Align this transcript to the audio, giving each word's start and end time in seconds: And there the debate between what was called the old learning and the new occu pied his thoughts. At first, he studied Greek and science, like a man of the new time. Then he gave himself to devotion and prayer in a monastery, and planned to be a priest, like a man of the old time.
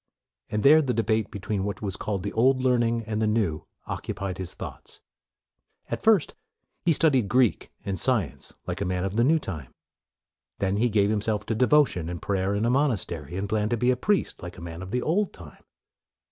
And 0.49 0.63
there 0.63 0.81
the 0.81 0.95
debate 0.95 1.29
between 1.29 1.63
what 1.63 1.83
was 1.83 1.95
called 1.95 2.23
the 2.23 2.33
old 2.33 2.63
learning 2.63 3.03
and 3.03 3.21
the 3.21 3.27
new 3.27 3.67
occu 3.87 4.15
pied 4.15 4.39
his 4.39 4.55
thoughts. 4.55 4.99
At 5.91 6.01
first, 6.01 6.33
he 6.83 6.91
studied 6.91 7.29
Greek 7.29 7.71
and 7.85 7.99
science, 7.99 8.51
like 8.65 8.81
a 8.81 8.85
man 8.85 9.05
of 9.05 9.15
the 9.15 9.23
new 9.23 9.37
time. 9.37 9.75
Then 10.57 10.77
he 10.77 10.89
gave 10.89 11.11
himself 11.11 11.45
to 11.45 11.53
devotion 11.53 12.09
and 12.09 12.19
prayer 12.19 12.55
in 12.55 12.65
a 12.65 12.71
monastery, 12.71 13.35
and 13.35 13.47
planned 13.47 13.69
to 13.69 13.77
be 13.77 13.91
a 13.91 13.95
priest, 13.95 14.41
like 14.41 14.57
a 14.57 14.59
man 14.61 14.81
of 14.81 14.89
the 14.89 15.03
old 15.03 15.33
time. 15.33 15.63